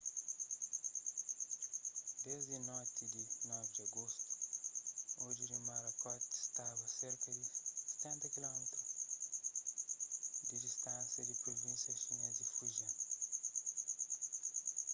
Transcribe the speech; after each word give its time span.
desdi 2.23 2.57
noti 2.67 3.03
di 3.13 3.23
9 3.45 3.69
di 3.75 3.81
agostu 3.87 4.25
odju 5.25 5.43
di 5.51 5.59
morakot 5.67 6.21
staba 6.47 6.85
serka 6.99 7.29
di 7.37 7.43
stenta 7.93 8.27
kilómitru 8.35 8.81
di 10.49 10.55
distánsia 10.65 11.21
di 11.29 11.35
pruvínsia 11.41 11.93
xinês 12.03 12.33
di 12.39 12.45
fujian 12.55 12.91